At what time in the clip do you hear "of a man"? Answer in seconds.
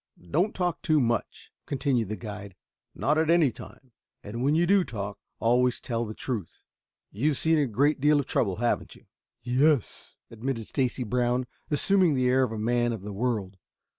12.41-12.93